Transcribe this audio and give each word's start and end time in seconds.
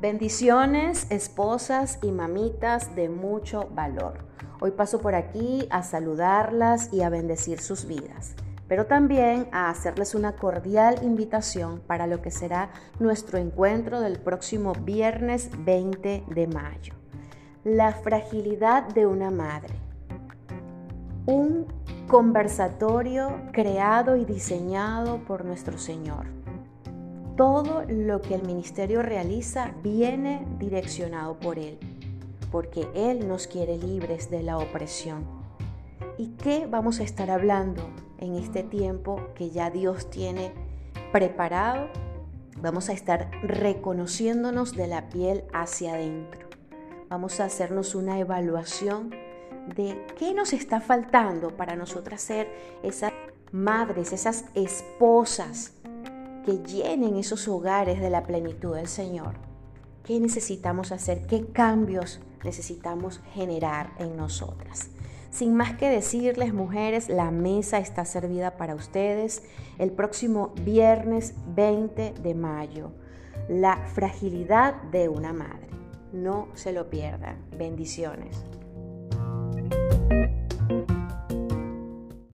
Bendiciones, 0.00 1.08
esposas 1.10 1.98
y 2.02 2.12
mamitas 2.12 2.94
de 2.94 3.08
mucho 3.08 3.68
valor. 3.74 4.18
Hoy 4.60 4.70
paso 4.70 5.00
por 5.00 5.16
aquí 5.16 5.66
a 5.70 5.82
saludarlas 5.82 6.92
y 6.92 7.02
a 7.02 7.08
bendecir 7.08 7.58
sus 7.58 7.84
vidas, 7.84 8.36
pero 8.68 8.86
también 8.86 9.48
a 9.50 9.70
hacerles 9.70 10.14
una 10.14 10.36
cordial 10.36 11.00
invitación 11.02 11.80
para 11.84 12.06
lo 12.06 12.22
que 12.22 12.30
será 12.30 12.70
nuestro 13.00 13.38
encuentro 13.38 14.00
del 14.00 14.20
próximo 14.20 14.72
viernes 14.72 15.50
20 15.64 16.22
de 16.28 16.46
mayo. 16.46 16.94
La 17.64 17.90
fragilidad 17.90 18.84
de 18.90 19.04
una 19.04 19.32
madre. 19.32 19.74
Un 21.26 21.66
conversatorio 22.06 23.32
creado 23.50 24.14
y 24.14 24.24
diseñado 24.24 25.18
por 25.24 25.44
nuestro 25.44 25.76
Señor 25.76 26.38
todo 27.38 27.84
lo 27.88 28.20
que 28.20 28.34
el 28.34 28.42
ministerio 28.42 29.00
realiza 29.00 29.72
viene 29.80 30.44
direccionado 30.58 31.38
por 31.38 31.56
Él, 31.60 31.78
porque 32.50 32.88
Él 32.96 33.28
nos 33.28 33.46
quiere 33.46 33.78
libres 33.78 34.28
de 34.28 34.42
la 34.42 34.58
opresión. 34.58 35.24
¿Y 36.18 36.30
qué 36.30 36.66
vamos 36.66 36.98
a 36.98 37.04
estar 37.04 37.30
hablando 37.30 37.88
en 38.18 38.34
este 38.34 38.64
tiempo 38.64 39.20
que 39.36 39.50
ya 39.50 39.70
Dios 39.70 40.10
tiene 40.10 40.52
preparado? 41.12 41.88
Vamos 42.60 42.88
a 42.88 42.92
estar 42.92 43.30
reconociéndonos 43.44 44.74
de 44.74 44.88
la 44.88 45.08
piel 45.08 45.44
hacia 45.52 45.94
adentro. 45.94 46.48
Vamos 47.08 47.38
a 47.38 47.44
hacernos 47.44 47.94
una 47.94 48.18
evaluación 48.18 49.10
de 49.76 50.04
qué 50.18 50.34
nos 50.34 50.52
está 50.52 50.80
faltando 50.80 51.56
para 51.56 51.76
nosotras 51.76 52.20
ser 52.20 52.48
esas 52.82 53.12
madres, 53.52 54.12
esas 54.12 54.46
esposas 54.56 55.77
que 56.44 56.58
llenen 56.58 57.16
esos 57.16 57.48
hogares 57.48 58.00
de 58.00 58.10
la 58.10 58.24
plenitud 58.24 58.74
del 58.74 58.88
Señor. 58.88 59.34
¿Qué 60.04 60.18
necesitamos 60.20 60.92
hacer? 60.92 61.26
¿Qué 61.26 61.46
cambios 61.46 62.20
necesitamos 62.44 63.20
generar 63.34 63.92
en 63.98 64.16
nosotras? 64.16 64.88
Sin 65.30 65.54
más 65.54 65.76
que 65.76 65.90
decirles, 65.90 66.54
mujeres, 66.54 67.08
la 67.08 67.30
mesa 67.30 67.78
está 67.78 68.04
servida 68.04 68.56
para 68.56 68.74
ustedes 68.74 69.42
el 69.78 69.92
próximo 69.92 70.54
viernes 70.62 71.34
20 71.54 72.14
de 72.22 72.34
mayo. 72.34 72.92
La 73.48 73.76
fragilidad 73.94 74.82
de 74.90 75.08
una 75.08 75.32
madre. 75.32 75.68
No 76.12 76.48
se 76.54 76.72
lo 76.72 76.88
pierdan. 76.88 77.36
Bendiciones. 77.56 78.44